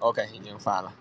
[0.00, 0.92] OK，已经发了。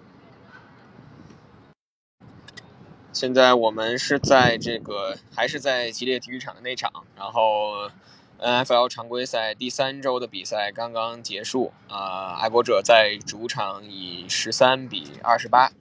[3.13, 7.89] 现在我们是在这个还是在吉列体育场的内场，然后
[8.39, 15.71] NFL 常规赛第三周的比赛刚刚结束啊，爱国者在主场以十三比二十八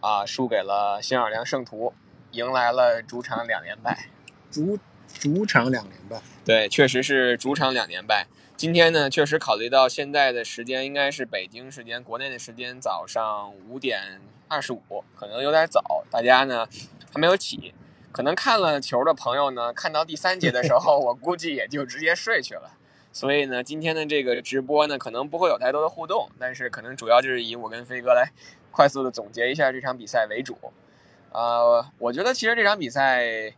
[0.00, 1.92] 啊输给了新奥尔良圣徒，
[2.32, 4.08] 迎来了主场两连败。
[4.50, 4.76] 主
[5.06, 8.26] 主场两连败，对，确实是主场两连败。
[8.60, 16.68] 今天呢，确实考虑到现在的时间应该是北京时间、国内的时间早上五点二十五，可能有点早，大家呢
[17.10, 17.72] 还没有起。
[18.12, 22.76] 可能看了球的朋友呢，看到第三节的时候，我估计也就直接睡去了。
[23.10, 28.30] 所以呢，今天的这个直播呢，可能不会有太多的互动，但是可能主要就是以我跟飞哥来
[28.70, 30.58] 快速的总结一下这场比赛为主。
[31.32, 33.54] 呃，我觉得其实这场比赛。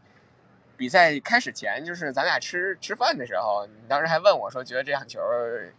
[0.76, 5.20] 比赛开始前，就是咱俩吃吃饭的时候，你当时还问我说，觉得这场球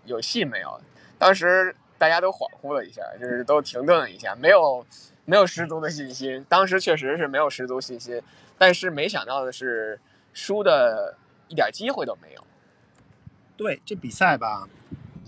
[0.06, 0.80] 有戏没有？
[1.18, 4.86] 当时大家都恍惚了一下，就是都停顿了一下，没有
[5.26, 6.46] 没有十足的信心。
[6.48, 8.22] 当时确实是没有十足信心，
[8.58, 10.00] 但是没想到的是，
[10.34, 11.18] 输的
[11.48, 12.44] 一点机会都没有。
[13.58, 14.68] 对，这比赛吧，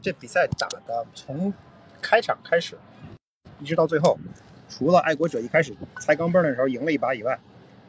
[0.01, 1.53] 这比赛打的从
[2.01, 2.77] 开场开始
[3.59, 4.17] 一直到最后，
[4.69, 7.37] 除了爱国者一开始踩钢镚的时候赢了一把以外。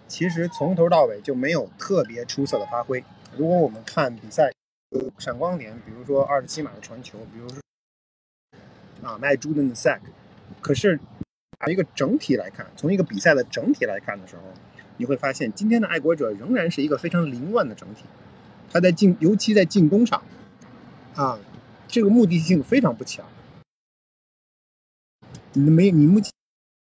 [0.09, 3.05] 其实从头到尾就没有特别出色的发挥。
[3.37, 4.51] 如果我们看比赛
[5.19, 7.59] 闪光点，比如说二十七码的传球，比如说
[9.03, 10.01] 啊麦朱登的 sack，
[10.61, 10.99] 可是
[11.61, 14.43] 从一个整体来看，从一个比赛的整体来看的时候，
[14.97, 18.05] 你会发现今天的爱国者仍然是一个非常凌乱的整体。
[18.73, 20.23] 他在进，尤其在进攻上
[21.15, 21.39] 啊，
[21.89, 23.25] 这个目的性非常不强。
[25.53, 26.21] 你没你目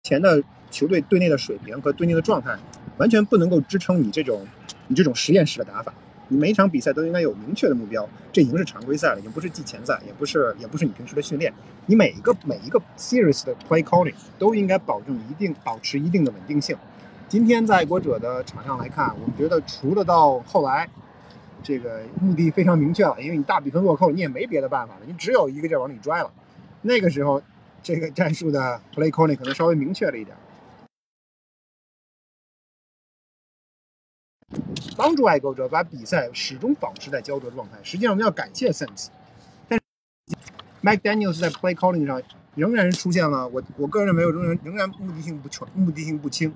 [0.03, 2.57] 前的球队队内的水平和队内的状态。
[2.97, 4.45] 完全不能够支撑你这种
[4.87, 5.91] 你这种实验室的打法。
[6.27, 11.51] 你每一场比赛都应该有明确的目标，这已经是常规赛了，已经不是季前赛，也不是也不是你平时的训练。
[11.87, 16.77] 你每一个每一个 series 的 play calling 都应该保证一定保持一定的稳定性。
[17.27, 20.87] 今天在爱国者的场上来看，我们觉得除了到后来
[21.63, 26.31] 这个目的非常明确了，因为你大比分落后，你也没别的办法了，你只有一个劲往里拽了。
[26.83, 27.41] 那个时候，
[27.81, 30.37] 这个战术的 play calling 可能稍微明确了一点。
[34.95, 37.77] 帮助爱国者把比赛始终保持在焦灼状态。
[37.83, 39.07] 实际上，我们要感谢 Sense，
[39.67, 39.79] 但
[40.81, 42.21] Mike Daniels 在 Play Calling 上
[42.55, 46.53] 仍然出现了我我个人认为仍然仍然目的性不纯，目的性不清。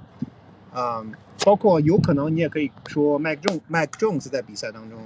[0.74, 1.04] 啊，
[1.44, 5.00] 包括有可能你也可以说 Mike Jones Mike Jones 在比赛当中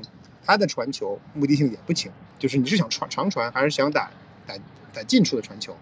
[0.44, 4.12] 他的传球目的性也不清，就是你是想传长传还是想打
[4.46, 4.56] 打
[4.91, 5.78] 打近处的传球。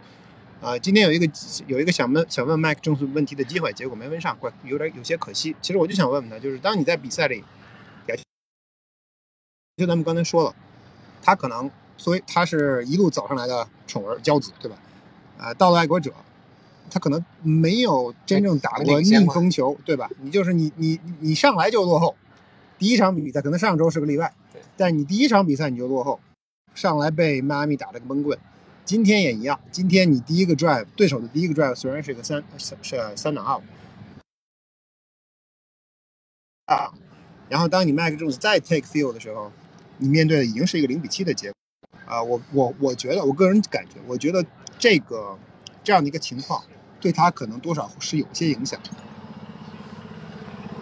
[0.61, 1.25] 啊，今天有一个
[1.67, 5.55] 有一个想问想问麦克正式问题的机会，结果没问上，怪有点有些可惜。
[5.61, 7.41] 其实我就想问问他，就是当你在比赛里，
[9.77, 10.53] 就咱们刚才说了，
[11.21, 14.77] 他可能所以他是一路走上来的宠儿骄子，对吧？
[15.37, 16.13] 啊，到了爱国者，
[16.91, 20.09] 他可能没有真正打过逆风球，对吧？
[20.21, 22.17] 你就是你你你上来就落后，
[22.77, 24.33] 第一场比赛可能上周是个例外，
[24.75, 26.19] 但你第一场比赛你就落后，
[26.75, 28.37] 上来被迈阿密打了个闷棍。
[28.89, 29.59] 今天也一样。
[29.71, 32.75] 今天你第一个 drive，对手的第一个 drive 虽然是个三是
[33.15, 33.61] 三档 out
[36.65, 36.91] 啊，
[37.49, 39.51] 然后当你 Mac Jones 再 take field 的时候，
[39.99, 41.55] 你面对的已经是一个零比七的结果
[42.07, 42.23] 啊。
[42.23, 44.43] 我我我觉得，我个人感觉，我觉得
[44.79, 45.37] 这个
[45.83, 46.63] 这样的一个情况
[46.99, 48.81] 对他可能多少是有些影响。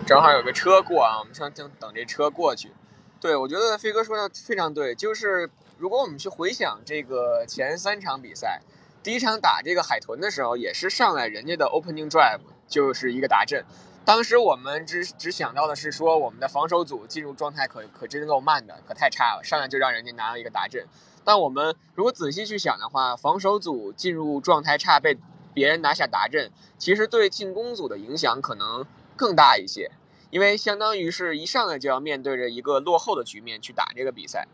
[0.05, 2.71] 正好有个车过啊，我们先等等这车过去。
[3.19, 5.49] 对，我觉得飞哥说的非常对，就是。
[5.77, 8.61] 如果我们去回想这个前三场比赛，
[9.03, 13.63] 第一场打这个海豚的时候，也是上来人家的 opening drive 就是一个达阵。
[14.03, 20.87] 当时我们只只想到的是说，我们的防守组进入状态可可真够慢的，可太差了，上来就让人家拿了一个达阵。
[21.23, 25.15] 但我们如果仔细去想的话，防守组进入状态差，被
[25.53, 26.49] 别人拿下达阵，
[26.79, 28.83] 其实对进攻组的影响可能
[29.15, 29.91] 更大一些，
[30.31, 34.47] 因为相当于是一上来就要面对着一个落后的局面去打这个比赛。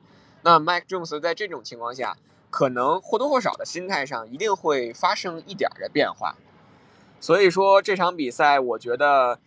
[0.43, 2.17] 那 Mike Jones 在这种情况下，
[2.49, 6.35] 可能或多或少的心态上一定会发生一点的变化。
[7.19, 9.39] 所以说这场比赛，我觉得，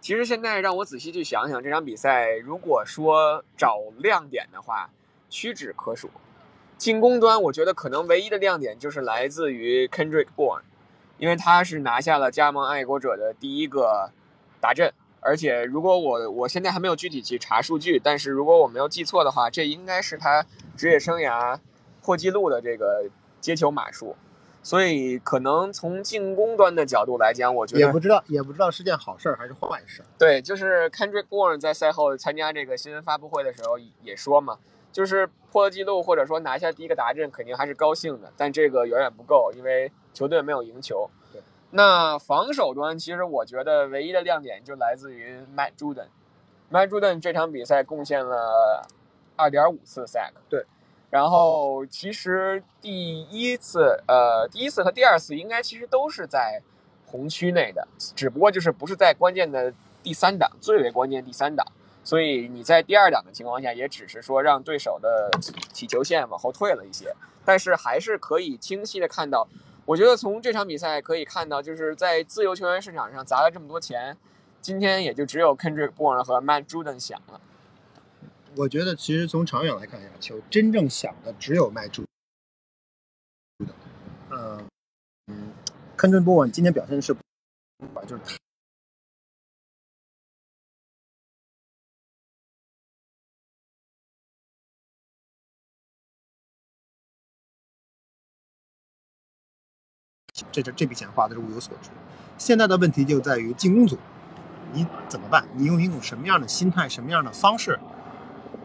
[0.00, 4.90] 其实现在让我仔细去想想，这场比赛如果说找亮点的话，
[5.28, 6.10] 屈指可数。
[6.78, 10.62] 进攻端，我觉得可能唯一的亮点就是来自于 Kendrick Bourne，
[11.18, 14.12] 因为他是拿下了加盟爱国者的第一个
[14.60, 14.94] 达阵。
[15.28, 21.58] 而且，如果我我现在还没有具体去查数据，但是如果我没有记错的话，这应该是他职业生涯
[22.00, 24.16] 破纪录的这个接球码数。
[24.62, 30.02] 所以，可能从进攻端的角度来讲，我觉得也不知道也不知道是件好事还是坏事。
[30.18, 34.58] 对，就是 Kendrick Bourne 在赛后参加这个新闻发布会的时候也说嘛，
[34.90, 41.08] 就是破了记录或者说拿下第一个达阵，肯定还是高兴的，但这个远远不够，因为球队没有赢球。
[41.70, 41.76] 对。
[41.76, 46.06] 那防守端，其实我觉得唯一的亮点就来自于 Matt Juden。
[46.70, 48.86] Matt Juden 这场比赛贡献了
[49.36, 50.32] 二点五次 sack。
[50.48, 50.64] 对。
[51.10, 56.62] 然后其实第一次，呃，第一次和第二次应该其实都是在
[57.06, 59.72] 红区内的，只不过就是不是在关键的
[60.02, 61.66] 第三档，最为关键第三档。
[62.04, 65.30] 所以你在第二档的情况下，也只是说让对手的
[65.72, 69.48] 起球线往后退了一些，但是还是可以清晰的看到。
[69.88, 74.14] 我觉得从这场比赛可以看到，就是在自由球员市场上砸了这么多钱，
[74.60, 77.40] 今天也就只有 Kendrick Bourne 和 Matt Juden 想了。
[78.54, 82.04] 我觉得其实从长远来看，亚球真正想的只有 Matt JU。
[84.30, 84.68] 嗯
[85.28, 85.52] 嗯，
[85.96, 87.16] 肯顿波文今天表现是，
[88.06, 88.36] 就是
[100.52, 101.90] 这这这笔钱花的是物有所值。
[102.36, 103.98] 现在的问题就在于进攻组，
[104.72, 105.46] 你怎么办？
[105.54, 107.78] 你用一种什么样的心态、什么样的方式？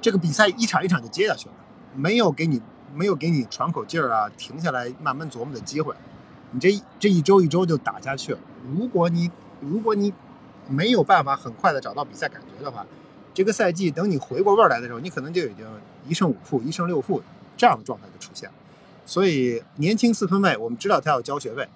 [0.02, 1.56] 这个比赛一场一场就接下去了，
[1.96, 2.62] 没有给你
[2.94, 5.96] 没有给你喘口气儿啊，停下来慢慢琢磨的机会。
[6.52, 8.40] 你这这一周一周就打下去了。
[8.76, 10.14] 如果你如果你
[10.68, 12.86] 没有办法很快的找到比赛感觉的话，
[13.34, 15.66] 这个赛季等你回过味儿来的时候，你可能就已经
[16.08, 17.24] 一胜五负、一胜六负
[17.58, 18.56] 这样的状态就出现了。
[19.06, 21.68] 所以年轻四分卫，我们知道他要交学费，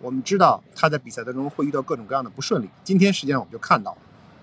[0.00, 2.68] 我们知道他在比赛当中会遇到各种各样的不顺利。
[2.84, 3.98] 今天实际上我们就看到了，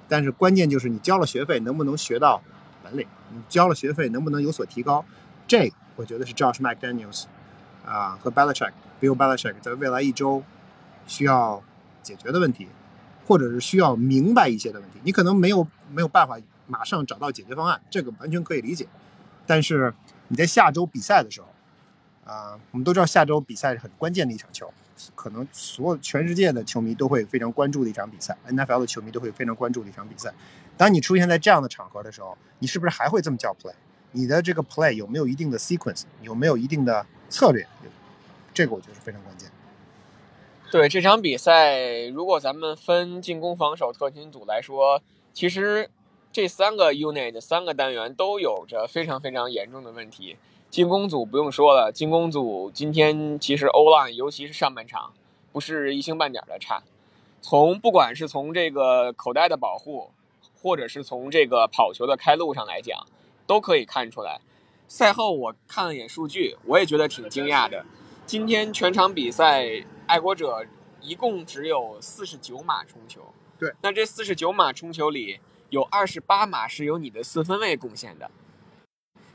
[0.08, 2.42] 但是关键就是你交了学费能不能学到
[2.84, 5.06] 本领，你交了学费能不能有所提高，
[5.48, 7.26] 这我觉得是 Josh McDaniels
[7.86, 10.44] 啊和 Belichick Bill Belichick 在未来一周
[11.06, 11.62] 需要
[12.02, 12.68] 解决的问题，
[13.28, 15.00] 或者是需要明白一些的问题。
[15.04, 18.88] 你可能没有没有办法马上找到解决方案，这个完全可以理解。
[19.46, 19.94] 但是
[20.30, 21.48] 你在下周比赛的时候。
[22.28, 24.70] 啊，我们都知道下周比赛是很关键的一场球，
[25.16, 30.34] 可能所有全世界的球迷都会非常关注的一场比赛，NFL 的球迷都会非常关注的一场比赛。
[30.76, 33.74] 当你出现在这样的场合的时候，你是不是还会这么叫 play？
[34.12, 36.04] 你的这个 play 有没有一定的 sequence？
[36.22, 37.66] 有没有一定的策略？
[38.54, 39.50] 这个我觉得是非常关键。
[40.70, 45.02] 对这场比赛，如果咱们分进攻、防守特勤组来说，
[45.34, 45.90] 其实
[46.32, 50.36] 这三个 unit 三个单元都有着非常非常严重的问题。
[50.70, 55.14] 进攻组不用说了，进攻组今天其实欧 line，尤其是上半场，
[55.52, 56.84] 不是一星半点的差。
[57.42, 60.12] 从不管是从这个口袋的保护，
[60.62, 63.08] 或者是从这个跑球的开路上来讲，
[63.46, 64.42] 都可以看出来。
[64.88, 67.86] 赛后我看了眼数据，我也觉得挺惊讶的。
[68.26, 69.66] 今天全场比赛，
[70.06, 70.66] 爱国者
[71.02, 73.22] 一共只有四十九码冲球。
[73.58, 78.30] 对，那这四十九码冲球里有二十八码是由你的四分卫贡献的。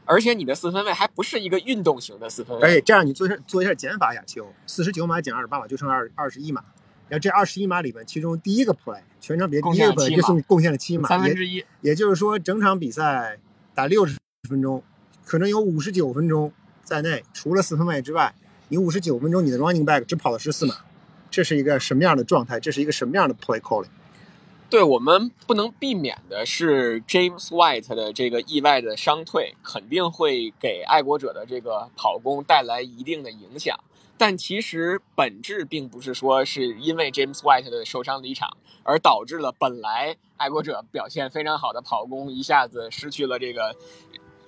[0.04, 4.52] 而且你的四分位还不是一个运动型的四分位，而且这样你做一下做一下减法，亚秋。
[4.66, 6.62] 四十九码减二十八码就剩二二十一码，
[7.08, 13.38] 然后这二十一码里面，其中第一个 play 全场比赛第一个 play 就送贡献了七码，三分之一，也就是说整场比赛
[13.75, 14.19] 打六十
[14.49, 14.82] 分钟，
[15.25, 16.52] 可能有五十九分钟
[16.82, 18.34] 在内，除了四分位之外，
[18.69, 20.75] 你五十九分钟你的 running back 只跑了十四码，
[21.31, 22.58] 这是一个什么样的状态？
[22.58, 23.87] 这是一个什么样的 play calling？
[24.72, 33.78] 对我们不能避免的是，James White 的这个意外的伤退，肯定会给爱国者的这个跑攻带来一定的影响。
[34.16, 43.76] 但其实本质并不是说是因为 James White 的受伤离场，而导致了本来爱国者表现非常好的跑攻一下子失去了这个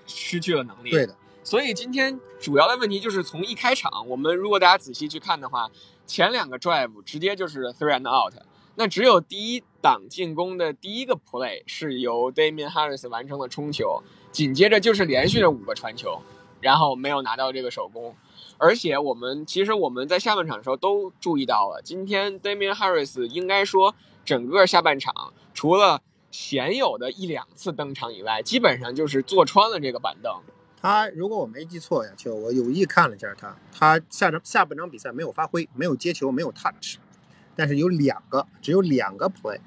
[0.06, 0.88] 失去了能力。
[0.88, 1.14] 对的。
[1.42, 5.70] 所以今天主要的问题就是从一开场，我们如果大家仔细去看的话，
[6.06, 8.32] 前两个 drive 直接就是 three and out。
[8.76, 14.02] 那只有第一档进攻的第一个 play 是由 Damian Harris 完成了冲球，
[14.32, 16.20] 紧接着就是连续的五个传球，
[16.60, 18.14] 然后没有拿到这个首攻。
[18.58, 26.00] 而且我们其实我们在下半场的时候都注意到了，今天 Damian Harris 应该说整个下半场除了
[26.30, 30.32] 鲜有的一两次登场以外，基本上就是坐穿了这个板凳。
[30.80, 36.96] 他如果我没记错呀，就我有意看了一下他，他下场下半场比赛没有发挥，没有接球，没有 touch。
[37.56, 39.58] 但是有两个，只有两个 play，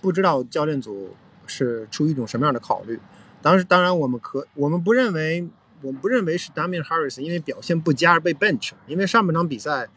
[0.00, 1.14] 不知道教练组
[1.46, 2.98] 是出于一种什么样的考虑。
[3.40, 5.48] 当时，当然我们可我们不认为，
[5.82, 9.88] 我们不认为是 Damian Harris 因为表现不佳而被 bench，因为上半场比赛，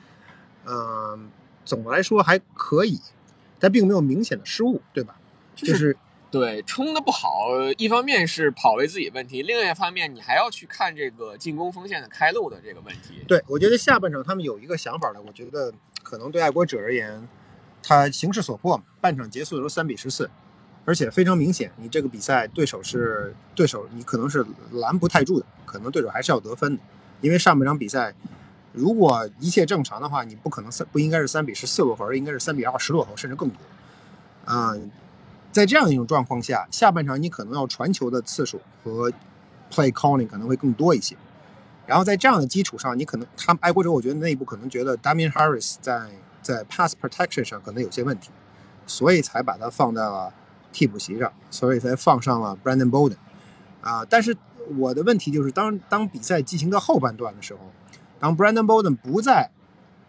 [0.65, 1.29] 嗯，
[1.63, 2.99] 总的来说还可以，
[3.59, 5.15] 但并没有明显的失误，对吧？
[5.55, 5.95] 就是
[6.37, 13.23] 对冲的不好，一方面是跑位自己问题，另外一方面你还要去看这个进攻锋线的开路的这个问题。
[13.27, 15.73] 对，我觉得下半场他们有一个想法的，我觉得。
[16.07, 17.27] 可能对爱国者而言，
[17.81, 20.29] 他形势所迫嘛，半场结束的时候三比十四，
[20.85, 26.83] 而且非常明显，你这个比赛对手是对手，你可能是拦不太住的，可能对手还是要得分的，
[27.21, 28.13] 因为上半场比赛
[28.71, 33.57] 如果一切正常的话，你不可能三不应该是三比十四落后，而应该是三比二十落后，甚至更多。
[34.45, 34.75] 啊、
[35.55, 39.09] 在这样一种状况下，下半场你可能要传球的次数和
[39.71, 41.15] play calling 可能会更多一些。
[41.85, 46.09] 然后在这样的基础上，你可能他们爱国者，我觉得内部可能觉得 Damian Harris 在
[46.41, 48.31] 在 pass protection 上可能有些问题，
[48.85, 50.33] 所以才把他放在了
[50.73, 53.15] 替补席上，所以才放上了 Brandon Bolden。
[53.79, 54.35] 啊，但是
[54.77, 57.61] 我的问题就是当当比赛进行到后半段的时候，
[58.19, 59.49] 当 Brandon Bolden 不在，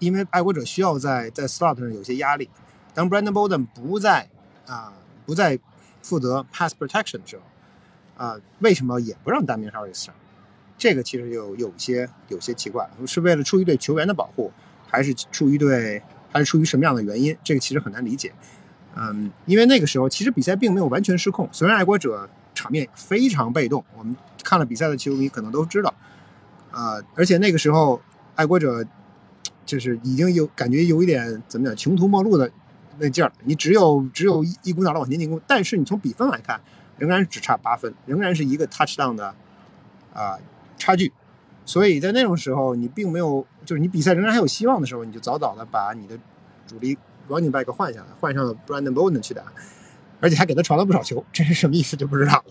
[0.00, 2.50] 因为爱国者需要在在 slot 上有些压力，
[2.93, 4.29] 当 Brandon Bolden 不在
[4.67, 4.93] 啊
[5.26, 5.59] 不在
[6.00, 10.14] 负责 pass protection 的时候，啊为什么也不让 Damian Harris 上？
[10.78, 14.52] 这个其实有有些有些奇怪，是为了出于对球员的保护，
[14.87, 16.02] 还是出于对
[16.33, 17.37] 还是出于什么样的原因？
[17.42, 18.33] 这个其实很难理解。
[18.95, 25.92] 嗯，因为那个时候其实比赛并没有完全失控，虽然爱国者场面非常被动，我们看了比赛的球迷可能都知道，
[26.71, 28.00] 啊、而且那个时候
[28.35, 28.85] 爱国者
[29.64, 32.50] 就是已经有感觉有一点怎么讲穷途末路的
[32.99, 36.61] 那劲儿，你只有只有一一股脑的往前进攻，但是你从比分来看，
[36.99, 39.35] 仍然只差八分，仍然是一个 touchdown 的
[40.15, 40.38] 啊、
[40.79, 41.12] 差距，
[41.65, 46.19] 所以在那种时候，你并没有就是你比赛仍然还有希望的时候，你就早早的把你的
[46.67, 46.97] 主力
[47.29, 49.43] running back 换下来，换上了 Brandon Bowden 去打，
[50.21, 52.45] 而且还给他传了不少球，这是什么意思就不知道了。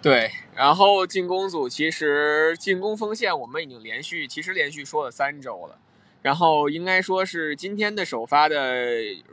[0.00, 5.78] 对，然后进攻组其实进攻锋线我们已经连续，其实连续说了三周了。
[6.22, 8.76] 然后应该说是今天的首发的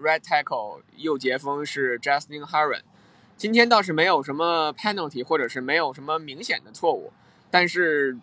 [0.01, 2.81] right tackle 右截锋是 Justin Harron，
[3.37, 7.13] 今天倒是没有什么 penalty 或者是没有什么明显的错误，
[7.51, 8.17] 但是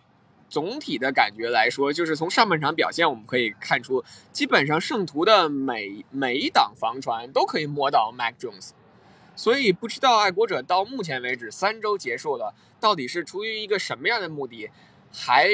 [0.49, 8.71] 总体的感觉来说，就是从上半场表现我们可以看出，基本上圣徒的每每一档防传都可以摸到 Mac Jones。
[9.35, 14.71] 所以不知道爱国者到目前为止三周结束了，到底是出于一个什么样的目的，
[15.13, 15.51] 还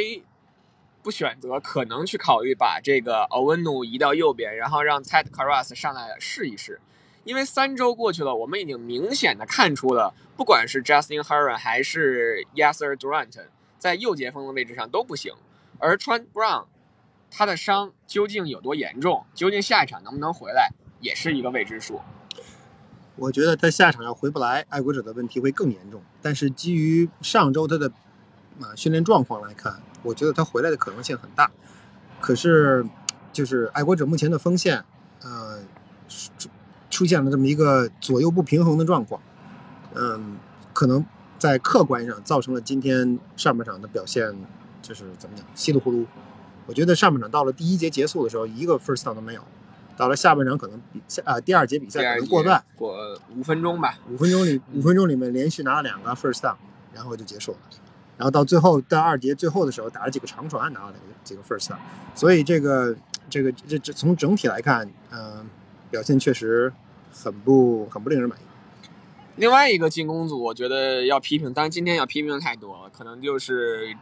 [1.02, 6.80] 不选择可能去考虑把这个 o w e n u 移到右边，然后让 Ted Karras 上来试一试。
[7.25, 13.47] 因为三周过去了，我们已经明显的看出了，不管是 Justin Herron 还是 Yasser Durant，
[13.78, 15.32] 在右截锋的位置上都不行。
[15.78, 16.66] 而 Trent Brown，
[17.30, 22.00] 他的伤究竟有多严重，究竟下一场能不能回来，也是一个未知数。
[23.16, 26.02] 我觉得他下场要回不来，爱国者的问题会更严重。
[26.21, 27.92] 但是基于上周他的
[28.61, 31.50] 啊训练状况来看，我觉得他回来的可能性很大。
[32.21, 32.87] 可是，
[33.32, 34.85] 就是爱国者目前的锋线，
[35.23, 35.59] 呃，
[36.09, 36.49] 出
[36.90, 39.21] 出现了这么一个左右不平衡的状况，
[39.94, 40.37] 嗯，
[40.73, 41.04] 可能
[41.38, 44.32] 在客观上造成了今天上半场的表现，
[44.80, 46.06] 就是怎么讲稀里糊涂。
[46.66, 49.42] 我觉得上半场到了第一节结束的时候，一个 first down 都没有。
[49.97, 53.99] 到了下半场，可能比下啊第二节比赛可能过半，过五分钟吧。
[54.09, 56.54] 五分钟里五分钟里面连续拿了两个 first down，
[56.94, 57.59] 然后就结束了。
[58.23, 61.76] 然后到最后在二节最后的时候打了几个长传，拿了两个几个 first down。
[62.14, 62.97] 所以这个
[63.29, 65.45] 这个这这从整体来看，嗯、
[65.91, 66.73] 表现确实
[67.12, 68.43] 很不很不令人满意。
[69.35, 73.93] 另外一个进攻组，我觉得要批评，当然今天要批评的太多了，可能就是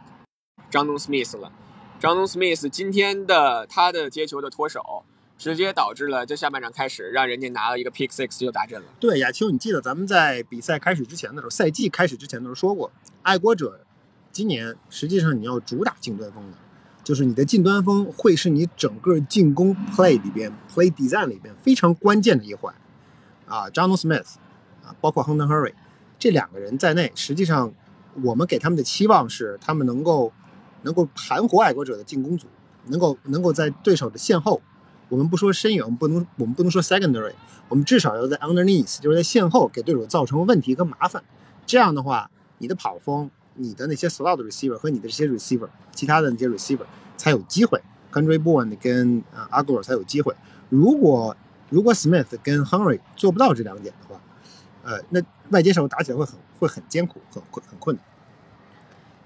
[0.69, 1.51] 张东 Smith 了。
[1.99, 5.03] 张东 Smith 今天的他的接球的脱手，
[5.35, 8.85] 直接导致了这下半场开始让人家拿了一个 pick six 就打阵了。
[8.99, 12.91] 对，亚秋，你记得咱们在比赛开始之前的时候，赛季开始之前的时候说过，
[13.23, 13.79] 爱国者
[14.31, 16.57] 今年实际上你要主打近端锋的，
[17.03, 22.73] 就是你的近端锋会是你整个进攻 play 里边 play design 里边非常关键的一环。
[23.45, 24.35] 啊 j o h n Smith
[24.85, 25.73] 啊，包括 Hunter Hurry
[26.17, 27.73] 这两个人在内，实际上
[28.23, 30.31] 我们给他们的期望是他们能够
[30.83, 32.47] 能够盘活爱国者的进攻组，
[32.87, 34.61] 能够能够在对手的线后。
[35.09, 37.33] 我们不说深远，我们不能我们不能说 secondary，
[37.67, 41.21] 我们至少要在 underneath，就是在线后给对手造成问题跟麻烦。
[41.65, 46.85] 这样的话，你的跑锋、你的那些 slot receiver 和你的这些 receiver，其他的那些 receiver
[47.17, 47.81] 才有机会。
[48.11, 50.35] Kendrick Bourne 跟啊 a g u i l 才有机会。
[50.69, 51.35] 如果
[51.69, 54.21] 如果 Smith 跟 Henry 做不到这两点的话，
[54.83, 58.03] 呃，那外接手打起来会很会很艰苦，很困很困难。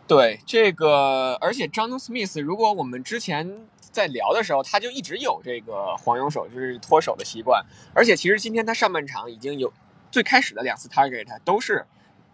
[0.08, 7.66] 对这个，而且张东 Smith，如果我们之前在聊的时候，他就一直有这个黄油手，就是脱手的习惯。
[7.94, 9.74] 而且其实今天他上半场已经有
[10.12, 11.84] 最开始的两次 target 都是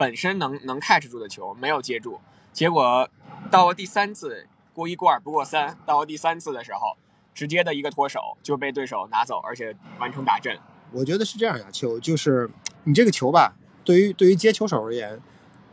[0.02, 2.20] 本身能能 catch 住的球，没有接住。
[2.52, 3.08] 结果
[3.52, 6.98] 到了第三次过一过二不过三，到了第三次的时候，
[7.36, 10.58] 直接的一个脱手就被对手拿走，而且完成打阵。
[10.92, 12.50] 我觉得是这样呀，球就是
[12.86, 13.54] 你这个球吧，
[13.84, 15.22] 对于对于接球手而言，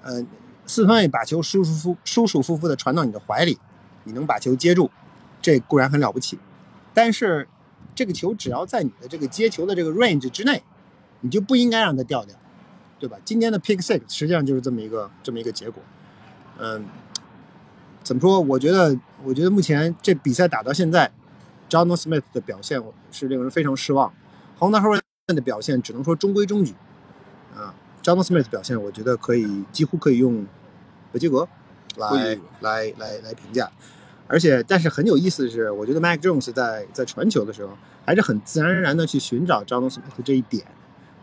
[0.02, 0.22] 呃，
[0.66, 3.58] 四分卫把球舒舒服舒舒服服的传到你的怀里，
[4.04, 4.90] 你能把球接住，
[5.40, 6.38] 这固然很了不起，
[6.92, 7.48] 但是
[7.94, 10.62] 这个球只要在你的这个接球的这个 range 之内，
[11.22, 12.36] 你就不应该让它掉掉。
[12.98, 13.16] 对吧？
[13.24, 15.82] 今天的 pick six 实际上就是这么一个这么一个结果。
[16.58, 16.84] 嗯，
[18.02, 18.40] 怎么说？
[18.40, 21.10] 我觉得，我觉得目前这比赛打到现在
[21.68, 24.12] j o h n Smith 的表现是令人非常失望。
[24.58, 26.74] Honda 的表现只能说中规中矩。
[27.54, 30.44] 啊 j o h n Smith 表现，我觉得可以几乎可以用
[31.12, 31.46] 不及格
[31.96, 33.70] 来来来来评价。
[34.26, 40.66] 而且，但是很有意思的是，我觉得 Mac Jones 在在传球的时候，还是很自然而然的去寻找 j o h n Smith 这一点。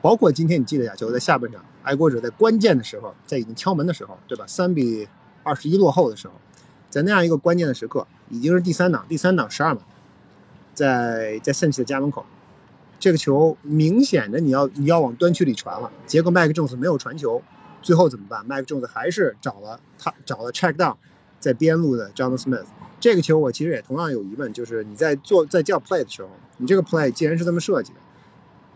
[0.05, 4.45] 包括今天你记得亚球在下半场，爱国者在关键的时候，在已经敲门的时候，对吧？
[4.45, 5.07] 三比
[5.41, 6.35] 二十一落后的时候，
[6.91, 9.81] 在那样一个关键的时刻，已经是第三档，第三档十二码，
[10.75, 12.23] 在在圣奇的家门口，
[12.99, 17.41] 这个球明显的你要你要往端区里传了，结果麦克琼斯没有传球，
[17.81, 18.45] 最后怎么办？
[18.45, 20.95] 麦克琼斯还是找了他找了 check down，
[21.39, 22.65] 在边路的 John Smith，
[22.99, 27.99] 这个球我其实也同样有疑问，就是你在做在叫 play 的时候，你这个 play 既然是这么设计的。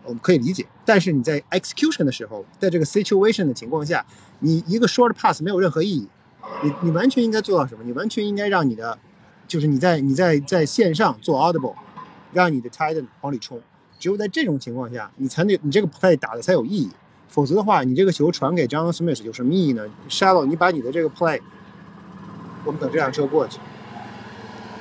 [0.10, 4.04] 我们可以理解，但是你在 execution 的时候，在这个 situation 的情况下，
[4.40, 6.08] 你一个 short pass 没有任何意义。
[6.64, 7.84] 你你完全应该做到什么？
[7.84, 8.98] 你完全应该让你的，
[9.48, 11.76] 就是你在你在在线上做 audible，
[12.34, 13.62] 让你的 titan 往里冲。
[14.00, 16.90] 只有在这种情况下，你才能你这个 play 打的才有意义。
[17.28, 21.40] 否则的话，你这个球传给 John Smith 有什么意义呢？Shallow，你把你的这个 play，
[22.66, 23.60] 我们等这辆车过去。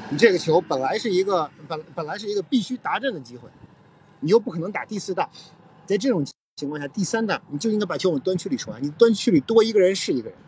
[0.08, 3.50] 你这个球本来是一个本本来是一个必须达阵的机会。
[4.20, 5.28] 你又不可能打第四档，
[5.86, 6.24] 在这种
[6.56, 8.82] 情况下，第三档你就应该把球往端区里传。
[8.82, 10.38] 你端区里多一个人是一个人。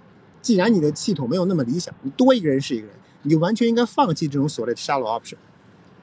[0.42, 5.36] 既然你的系统没有那么理想，你多一个人是一个人，你就完全应该放弃这种所谓的杀戮 option。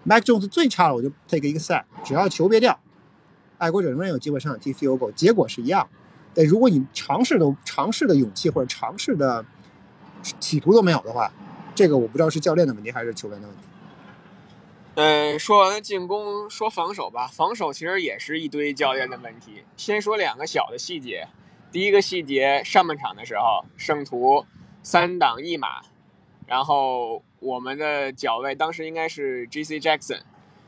[0.04, 2.80] Mac Jones 最差了，我就 take 一个 set，只要球别掉，
[3.58, 5.90] 爱国者仍然有机会上场踢 field goal，结果是一样。
[6.34, 9.44] 但如果你尝试的尝试的勇气或者尝试的
[10.40, 11.34] 企图都没有的话，
[11.74, 13.64] 这个我不知道是教练的问题还是球员的问题。
[14.98, 17.28] 嗯，说完了进攻，说防守吧。
[17.28, 19.64] 防守其实也是一堆教练的问题。
[19.78, 21.28] 先说两个小的细节。
[21.72, 24.44] 第一个细节，上半场的时候，圣徒
[24.82, 25.84] 三档一码，
[26.48, 29.80] 然后我们的脚位当时应该是 J.C.
[29.80, 30.22] Jackson，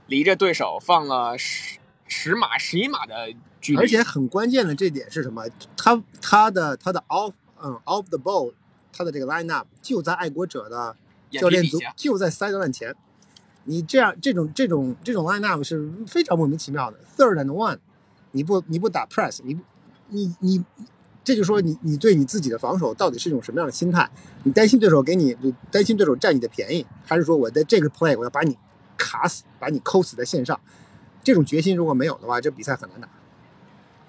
[0.06, 3.80] 离着对手放了十十码、十一码的距离。
[3.80, 5.46] 而且很关键的这点是什么？
[5.76, 8.54] 他他的他的 off 嗯 off the ball，
[8.94, 10.96] 他的这个 line up 就在爱国者的
[11.32, 12.96] 教练组，就在三个万前。
[13.70, 16.98] 你这样这种这种这种 line up 是非常莫名其妙的。
[17.16, 17.78] Third and one，
[18.32, 19.60] 你不你不打 press，你
[20.08, 20.66] 你你，
[21.24, 24.10] 这就说你你对你自己的防守到底是一种什么样的心态？
[24.42, 25.38] 你担心对手给你，
[25.70, 28.58] 担心对手占你的便宜，还是说我在这个 play 我要把你
[28.98, 30.60] 卡死，把你抠死在线上？
[31.24, 33.08] 这种决心如果没有的话，这比赛很难打。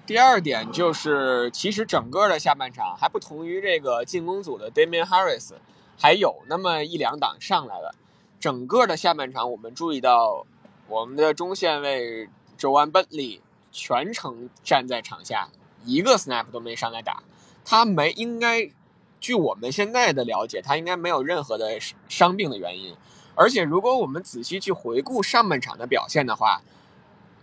[0.07, 5.51] 第二点就是，其实整个的下半场还不同于这个进攻组的 Damian Harris，
[5.99, 7.93] 还有那么一两档上来了。
[8.41, 10.47] 整个的下半场，我们注意到
[10.87, 12.27] 我们的中线位
[12.57, 13.39] 周安本利
[13.71, 15.49] 全程站在场下，
[15.85, 17.21] 一个 snap 都没上来打。
[17.63, 18.71] 他没应该，
[19.19, 22.95] 据我们现在的了解，他应该没有任何的伤病的原因。
[23.35, 26.63] 而且，如果我们仔细去回顾上半场的表现的话，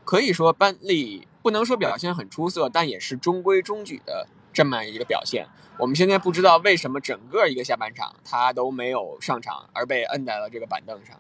[0.05, 4.27] 可以说班利不能说表现很出色，但也是中规中矩的
[4.59, 5.47] 这么一个表现。
[5.79, 11.17] 我们现在不知道为什么整个一个下半场他都没有上场，而被摁在了这个板凳上。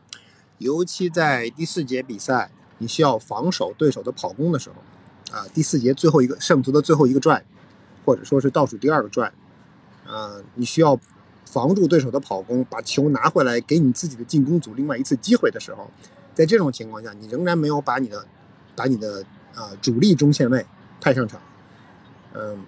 [0.58, 7.44] 尤其在第四节比赛，你需要防守对手的跑攻的时候，啊，第四节最后一个圣徒的最后一个转，
[8.04, 9.32] 或者说是倒数第二个转，
[10.04, 10.98] 啊，你需要
[11.46, 15.88] 防住对手的跑攻，把球拿回来给你自己的进攻组另外一次机会的时候，
[16.34, 18.26] 在这种情况下，你仍然没有把你的
[18.74, 19.24] 把你的
[19.54, 20.66] 啊主力中线位
[21.00, 21.40] 派上场，
[22.34, 22.64] 嗯，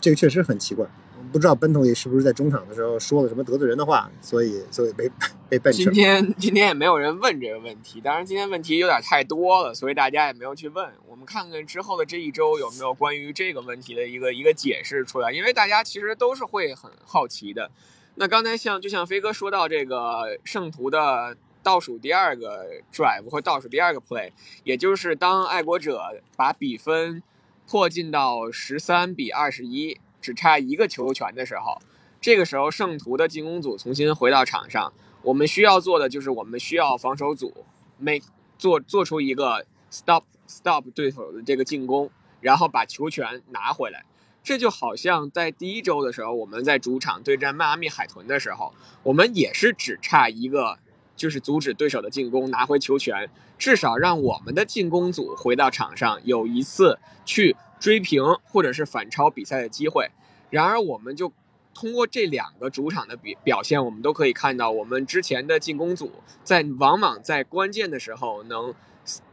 [0.00, 0.86] 这个确实很奇怪。
[1.30, 5.10] 不知道奔头里是不是在中场的时候说了什么得罪人的话，所以所以被
[5.46, 10.90] 被笨今天今天也没有人问这个问题，当然今天问题有点太多了，所以大家也没有去问。
[11.06, 17.70] 我们看看之后的这一周有没有关于这个问题的一个一个解释出来，因为大家其实都是会很好奇的。
[18.14, 24.30] 那刚才像就像飞哥说到这个圣徒的倒数第二个 drive 或倒数第二个 play，
[24.64, 26.00] 也就是当爱国者
[26.36, 27.22] 把比分
[27.68, 30.00] 迫近到十三比二十一。
[30.20, 31.80] 只差一个球权的时候，
[32.20, 34.92] 这个时候圣徒的进攻组重新回到场上。
[35.22, 37.64] 我们需要做的就是，我们需要防守组
[37.98, 38.26] make
[38.58, 44.04] 做做出一个 stop stop 对手的这个进攻，然后把球权拿回来。
[44.42, 50.78] 这就好像在第一周的时候，我们在主场对战迈阿密海豚的时候，我们也是只差一个，
[51.18, 53.28] 就是阻止对手的进攻，拿回球权，
[53.58, 60.08] 至少让我们的进攻组回到场上有一次去追平或者是反超比赛的机会。
[60.48, 61.30] 然而，我们就
[61.74, 66.10] 通过这两个主场的比表现，我们都可以看到，我们之前的进攻组
[66.42, 68.72] 在往往在关键的时候能，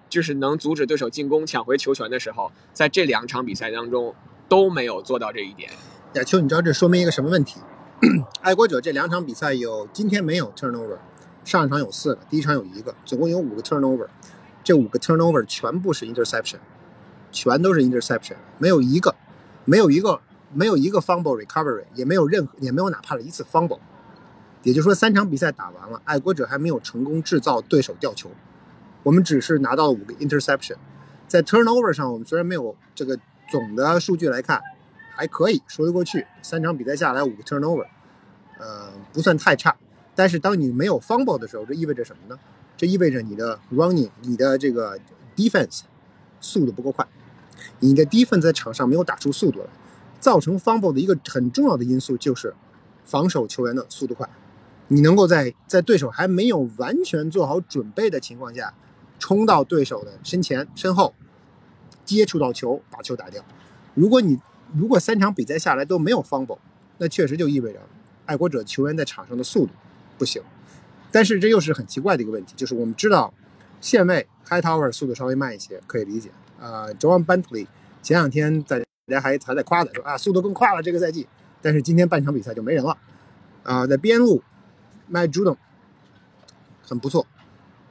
[0.10, 4.14] 就是能阻止对手进攻、抢回球权的时候，在这两场比赛当中
[4.50, 5.72] 都没有做到这一点。
[6.16, 7.62] 亚秋，你知道这说明一个什么问题？
[8.42, 10.98] 爱国者这两场比赛有今天没有 turnover，
[11.46, 14.08] 上一场有四个，第一场有一个，总共有五个 turnover，
[14.64, 16.58] 这五个 turnover 全部是 interception，
[17.32, 19.16] 全都是 interception，没有一个，
[19.64, 20.20] 没有一个，
[20.52, 23.80] 没有一个 fumble recovery，也没有任何，也没有哪怕是一次 fumble。
[24.64, 28.30] 也就是说，三场比赛打完了，爱国者还没有成功制造对手掉球，
[29.04, 30.76] 我们只是拿到了五个 interception。
[31.28, 33.18] 在 turnover 上，我们虽然没有这个
[33.50, 34.62] 总的数据来看。
[35.18, 37.86] 还可以说得过去，三场比赛下来五个 turnover，
[38.60, 39.74] 呃，不算太差。
[40.16, 42.40] 但是当你没有 fumble 的时候，这意味着什么呢？
[42.78, 44.98] 这意味着你的 running，你的这个
[45.36, 45.82] defense
[46.40, 47.06] 速度不够快，
[47.80, 49.68] 你的 defense 在场上没有打出速度来。
[50.18, 52.56] 造成 fumble 的一个很重要的因素就是
[53.04, 54.28] 防守球员的速度快。
[54.88, 58.74] 你能够在在对手还没有完全做好准备的情况下，
[59.20, 61.14] 冲到对手的身前身后，
[62.04, 63.44] 接触到球，把球打掉。
[63.94, 64.40] 如果你
[64.74, 66.58] 如果三场比赛下来都没有 fumble，
[66.98, 67.80] 那确实就意味着
[68.26, 69.74] 爱国者球员在场上的速度
[70.18, 70.42] 不行。
[71.12, 73.34] 但是这又是很奇怪的一个问题，就是我们知道
[73.80, 76.30] 线位 Hightower 速度稍微慢一些，可以理解。
[76.60, 77.68] 呃，John Bentley
[78.02, 81.28] 前两天在大家还还在夸他，说啊速度更快了这个赛季。
[81.62, 82.98] 但是今天半场比赛就没人了。
[83.64, 84.44] 啊，在边路
[85.08, 85.58] m y j u d o n
[86.84, 87.26] 很不错，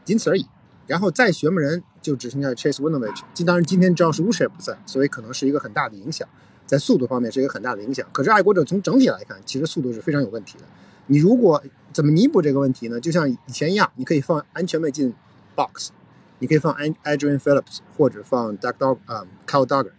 [0.04, 0.46] 仅此而已。
[0.87, 3.22] 然后再学么人就只剩下 Chase Winovich。
[3.44, 6.28] 当然今天主要是 w u s h 不在，所以可能是一个很大的影响。
[6.66, 10.64] 在速度方面是一个很大的影响，可是爱国者从整体来看，其实速度是非常有问题的。
[11.06, 11.62] 你如果
[11.92, 13.00] 怎么弥补这个问题呢？
[13.00, 15.14] 就像以前一样，你可以放安全位进
[15.54, 15.90] box，
[16.38, 19.90] 你可以放 Adrian Phillips 或者放 Doug Dog 啊 Kyle Duggar，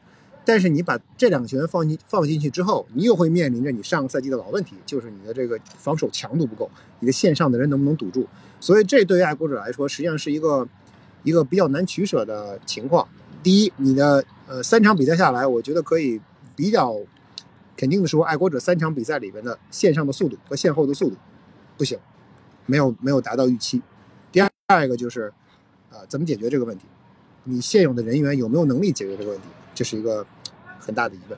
[0.44, 8.26] 但是你把这两个球员放进放进去之后，你又会面临着你上个赛季的老问题，就是你的这个防守强度不够，你的线上的人能不能堵住？
[8.60, 10.68] 所以这对于爱国者来说，实际上是一个
[11.24, 13.08] 一个比较难取舍的情况。
[13.44, 16.22] 第一，你的呃三场比赛下来，我觉得可以。
[16.58, 16.96] 比较
[17.78, 21.16] 肯定的说，爱国者三场比赛里边的线上的速度和线后的速度
[21.78, 22.00] 不行，
[22.66, 23.82] 没有没有达到预期。
[24.32, 25.34] 第二一个就是，
[25.92, 26.86] 啊，怎么解决这个问题？
[27.44, 29.48] 你现有的人员有没有能力解决这个问题？
[29.74, 30.26] 这是一个
[30.80, 31.38] 很大的疑问。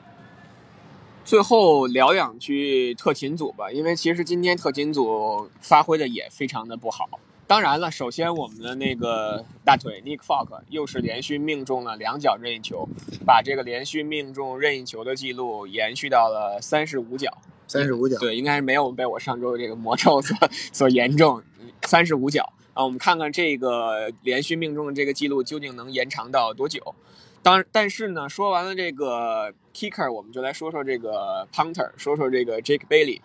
[1.24, 7.06] 最后聊两句特勤组吧，因为其实今天特勤组发挥的也非常的不好。
[7.48, 12.86] 当然了，首先我们的那个大腿 Nick Falk 又是连续命中了两脚任意球，
[13.24, 17.38] 把这个连续命中任意球的记录延续到了三十五脚。
[17.66, 21.42] 三十五脚，对，应该是没有被我上周的这个魔咒所所严重。
[21.84, 26.94] 三十五脚啊，我们看看这个连续命中的这个记录究竟能延长到多久？
[27.42, 33.22] 当但是呢，说完了这个 Kicker，我们就来说说这个 Punter，说说这个 Jake Bailey。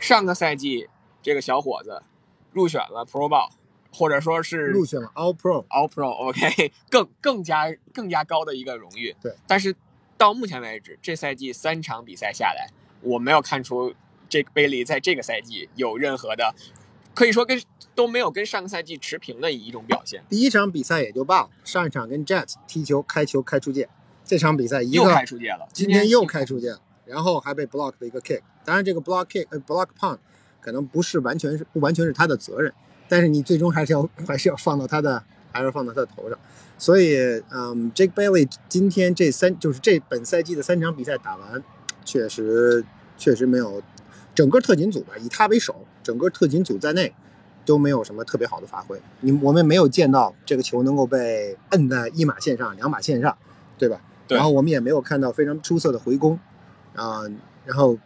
[0.00, 0.88] 上个赛季
[1.22, 2.02] 这个小伙子
[2.52, 3.48] 入选了 Pro Bowl。
[3.92, 9.14] 或者说是入选了 All Pro，All Pro，OK， 更更加更加高的一个荣誉。
[9.20, 9.74] 对，但是
[10.16, 12.68] 到目前为止，这赛季三场比赛下来，
[13.00, 13.94] 我没有看出
[14.28, 16.54] 这个贝利在这个赛季有任何的，
[17.14, 17.60] 可以说跟
[17.94, 20.22] 都没有跟上个赛季持平的一种表现。
[20.28, 23.88] 第一场比赛也就罢了，上一场跟 Jets 踢球开球开出界，
[24.24, 30.18] 这场比赛一又开出界了，今天又开出界了，然后还被 block 的一个 kick，当然这个 block kick 呃 block punt
[30.60, 32.72] 可能不是完全是不完全是他的责任。
[33.10, 36.38] 但是你最终还是要 还是要放到他的，还是放到他的头上，
[36.78, 37.16] 所以，
[37.50, 41.60] 嗯，Jake Bailey 今天这三就是这本赛季的三场比赛打完，
[42.04, 42.84] 确实
[43.18, 43.82] 确实没有，
[44.32, 47.12] 整个特勤组吧，以他为首，整个特勤组在内
[47.66, 49.00] 都没有什么特别好的发挥。
[49.22, 53.36] 你我们没有见到这个球能够被摁在一码线上、两码线上，
[53.76, 54.00] 对吧？
[54.28, 54.36] 对。
[54.36, 56.38] 然后我们也没有看到非常出色的回攻，
[56.94, 57.22] 啊，
[57.64, 57.98] 然后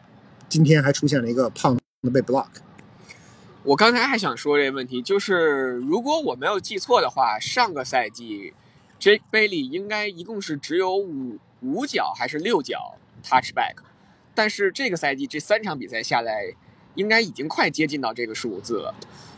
[0.49, 2.47] 今天还出现了一个胖的被 block。
[3.65, 8.53] 我刚才还想说这个问题，就是如果我没有记错的话，上个赛季
[9.01, 13.77] ，Jake Bailey 应该一共是只有五五脚还是六脚 touchback，
[14.35, 16.55] 但是这个赛季这三场比赛下来，
[16.95, 18.95] 应该已经快接近到这个数字了。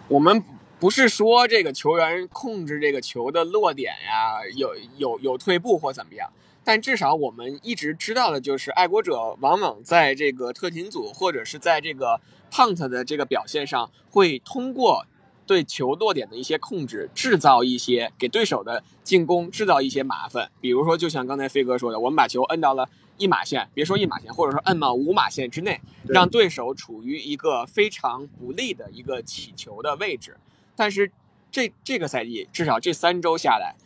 [0.09, 0.43] 我们
[0.81, 6.29] 不是说这个球员控制这个球的落点呀，有有有退步或怎么样。
[6.65, 12.21] 但至少我们一直知道的就是，爱国者往往在这个特勤组或者是在这个
[12.57, 15.05] punt 的这个表现上，会通过
[15.47, 20.51] 对球落点的一些控制，制造一些给对手的进攻制造一些麻烦。
[20.59, 22.89] 比如说，就像刚才飞哥说的，我们把球摁到了
[23.19, 30.39] 一码线，别说一码线，或者说摁到五码线之内，让对手处于一个非常不利的一个起球的位置。
[30.75, 31.13] 但是
[31.51, 33.77] 这这个赛季，至少这三周下来。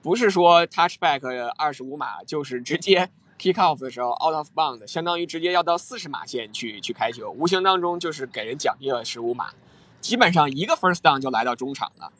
[0.00, 3.08] 不是说 touchback 二十五码，就是直接
[3.42, 9.50] kick off 的时候 out of bound，相当于直接要到四十码线去去开球，无形当中就是给人奖励了十五码，
[10.00, 12.12] 基本上一个 first down 就来到中场了。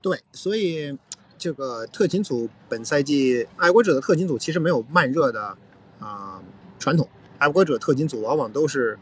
[0.00, 0.96] 对，所以
[1.36, 5.58] 这个特勤组本赛季爱国者的特勤组其实没有慢热的
[5.98, 6.40] 啊、
[6.78, 9.00] 传统，爱国者特勤组往往都是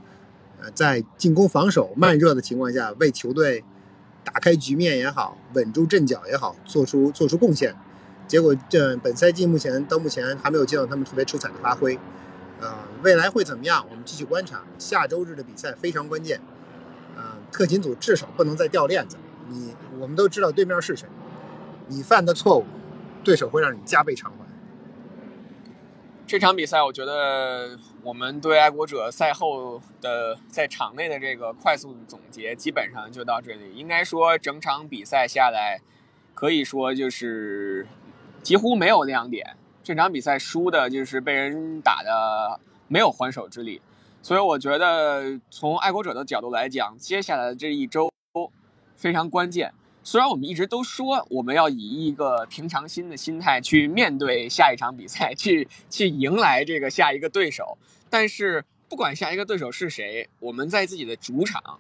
[0.59, 3.63] 呃在进攻防守慢热的情况下，为球队
[4.25, 7.77] 打开局面也好，稳住阵脚也好，做出做出贡献。
[8.29, 11.99] 结果这本赛季目前到目前还没有见到他们特别出彩的发挥。
[12.61, 13.85] 呃，未来会怎么样？
[13.91, 14.63] 我们继续观察。
[14.79, 16.41] 下周日的比赛非常关键。
[17.17, 19.17] 呃，特勤组至少不能再掉链子。
[19.49, 21.09] 你我们都知道对面是谁，
[21.87, 22.67] 你犯的错误，
[23.25, 24.47] 对手会让你加倍偿还。
[26.27, 33.73] 这场比赛，我觉得我们对爱国者赛后的在场内的这个快速总结，基本上就到这里。
[33.75, 35.81] 应该说，整场比赛下来，
[36.35, 37.87] 可以说就是
[38.43, 39.57] 几乎没有亮点。
[39.83, 43.81] 这场比赛输的就是被人打的没有还手之力，
[44.23, 48.11] 所以我觉得从爱国者的角度来讲，接下来的这一周
[48.97, 49.73] 非常关键。
[50.05, 57.79] 虽然我们一直都说我们要以一个平常心的心态去面对下一场比赛，去去迎来这个下一个对手，
[58.11, 61.79] 但是不管下一个对手是谁，我们在自己的主场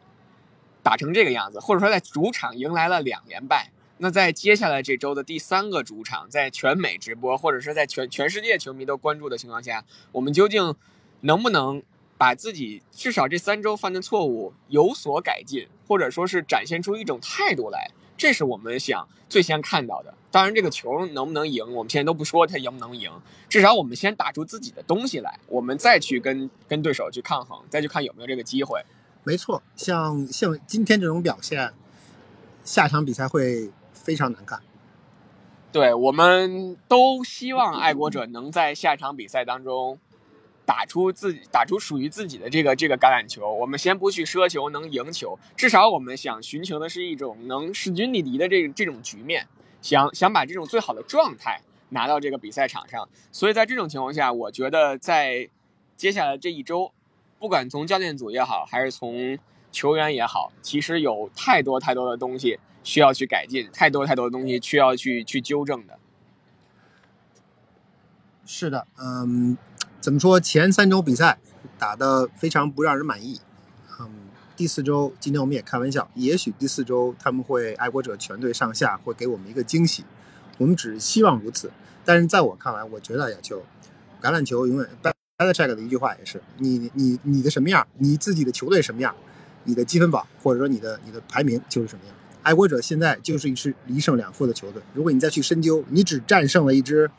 [0.83, 10.75] 打成这个样子，或者说在主场迎来了两连败，那在接下来这周的第三个主场，在全美直播或者是在全全世界球迷都关注的情况下，我们究竟
[11.21, 11.83] 能不能
[12.17, 17.91] 把自己至少这三周犯的错误有所改进，或者说是展现出一种态度来？
[18.17, 20.13] 这是我们想最先看到的。
[20.31, 23.11] 当然，这个球能不能赢，我们现在都不说它赢不能赢，
[23.49, 28.85] 至少我们先打出自己的东西来，我们再去跟跟对手去抗衡，再去看有没有这个机会。
[29.23, 31.73] 没错，像像今天这种表现，
[32.65, 33.71] 下场比赛会
[34.03, 34.61] 非常难看。
[35.71, 39.99] 对，我们都希望爱国者能在下场比赛当中
[40.65, 43.53] 打出自己打出属于自己的这个这个橄榄球。
[43.53, 49.47] 我们先不去奢求能赢球，至少我们想寻求的是一种能势均力敌的这这种局面，
[49.83, 53.07] 想想把这种最好的状态拿到这个比赛场上。
[53.31, 55.51] 所以在这种情况下，我觉得在
[55.97, 56.93] 接下来这一周，
[57.39, 59.39] 不管从教练组也好，还是从
[59.71, 65.99] 球员也好，其实有太多太多的东西需要去改进，太多太多的东西需要去去纠正的。
[68.45, 69.59] 是的，嗯，
[70.01, 70.41] 怎么说？
[70.41, 71.39] 前三周比赛
[71.79, 73.41] 打得非常不让人满意。
[74.01, 74.11] 嗯，
[74.57, 80.05] 第四周，今天我们也开玩笑，也许第四周他们会爱国者全队上下会给我们一个惊喜，
[80.57, 81.71] 我们只希望如此。
[82.07, 83.63] 但是在我看来，我觉得亚球
[84.23, 84.89] 橄榄球永远
[85.37, 89.15] Belichick 的一句话也是：你你你的什么样，你自己的球队什么样，
[89.65, 92.15] 你的积分榜或者说你的你的排名就是什么样。
[92.49, 97.11] 爱国者现在就是一支一胜两负的球队，如果你再去深究，你只战胜了一支。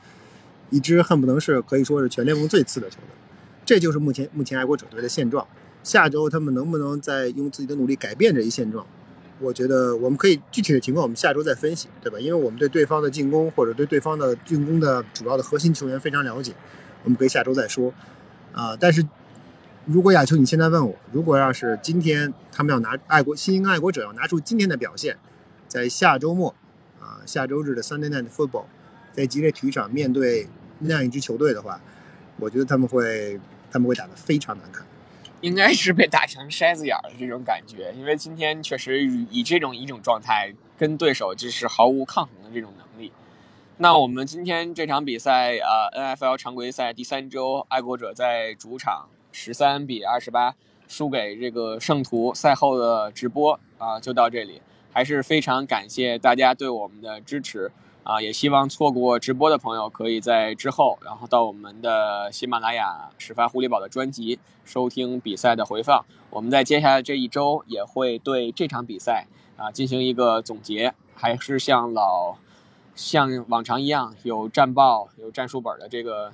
[0.71, 3.07] 一支恨不能是可以说是全联盟最次的球队，
[3.65, 5.47] 这就是目前目前爱国者队的现状。
[5.81, 8.85] 下周他们能不能再用自己的努力改变这一现状？
[9.39, 12.19] 我觉得我们可以具体的情况我们下周再分析，对吧？
[12.19, 16.53] 因为我们对对方的进攻或者对对方的进攻的主要的核心球员非常了解，
[17.03, 17.91] 我们可以下周再说。
[18.53, 19.03] 啊、但是
[19.91, 25.17] 如果亚秋你现在问我，如果要是今天他们要拿爱国新英爱国者要拿出今天的表现，
[25.67, 26.53] 在下周末
[27.01, 28.65] 啊、下周日的 Sunday Night Football，
[29.11, 30.47] 在吉列体育场面对
[30.77, 31.81] 那样一支球队的话，
[32.37, 33.39] 我觉得他们会
[33.71, 34.85] 他们会打得非常难看。
[35.41, 43.11] 应该是被打成筛子眼儿的这种感觉，因为今天确实以这种一种状态跟对手就是毫无抗衡的这种能力。
[43.77, 50.55] 那我们今天这场比赛、呃、，NFL 常规赛第三周，爱国者在主场十三比二十八
[50.87, 54.61] 输给这个圣徒，赛后的直播啊、就到这里，
[54.91, 57.71] 还是非常感谢大家对我们的支持。
[58.01, 66.03] 啊，也希望错过直播的朋友可以在之后，然后到我们的喜马拉雅始发狐狸堡的专辑收听比赛的回放。
[66.31, 72.37] 我们在接下来这一周也会对这场比赛啊进行一个总结，还是像老
[72.95, 76.33] 像往常一样有战报、有战术本的这个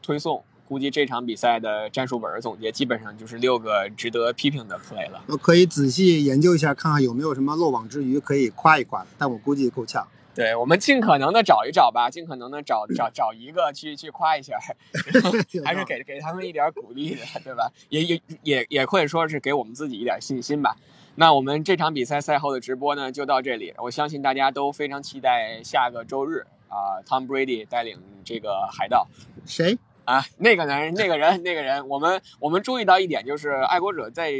[0.00, 0.44] 推送。
[0.70, 5.20] 估计这场比赛的战术本的总结基本上就是六个值得批评的 play 了。
[5.26, 10.06] 我可以仔细研究一下，看看有没有什么漏网之鱼可以夸一夸，但我估计够呛。
[10.32, 14.56] 对我们尽可能的找一找吧，尽可能的找找找一个去去夸一下，
[15.66, 17.72] 还是给给他们一点鼓励的，对吧？
[17.88, 20.76] 也也也也可以说是给我们自己一点信心吧。
[21.16, 23.74] 那我们这场比赛赛后的直播呢，就到这里。
[23.78, 29.08] 我相信大家都非常期待下个周日啊、t o m Brady 带领这个海盗
[29.44, 29.76] 谁？
[30.10, 34.32] 啊，那个男人，那个人，那个人，我们我们注意到一点，就是爱国者在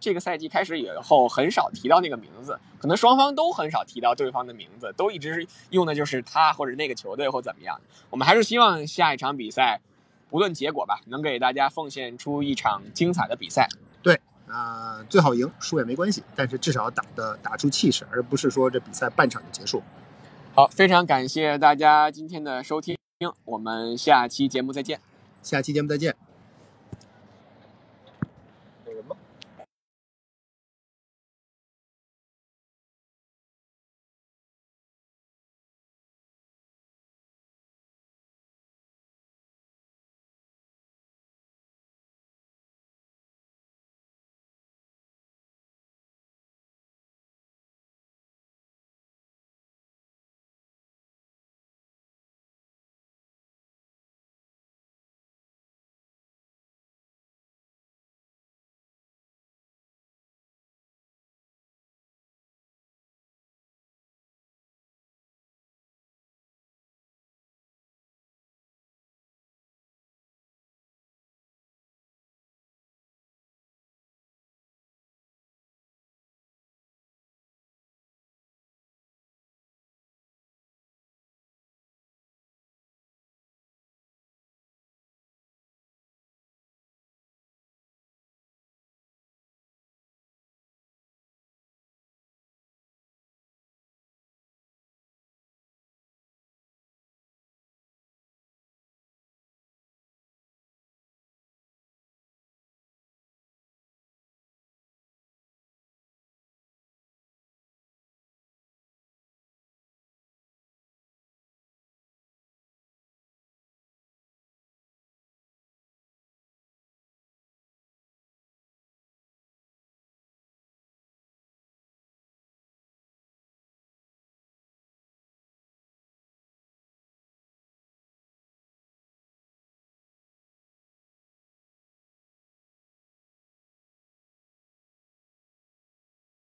[0.00, 7.80] 这个赛季开始以后很少提到那个名字，可能双方都很少提到对方的名字，都一直用的就是他或者那个球队或怎么样。
[8.10, 9.80] 我们还是希望下一场比赛，
[10.30, 13.68] 不论结果吧，能给大家奉献出一场精彩的比赛。
[14.02, 19.80] 对啊、最好赢，输也没关系，但是至少打的打出气势，而不是说这比赛半场就结束。
[20.56, 22.80] 好，非常感谢大家今天的收
[23.24, 25.00] 听，我们下期节目再见。
[25.42, 26.14] 下期节目再见。